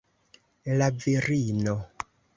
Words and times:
La 0.79 0.89
virino. 1.05 1.77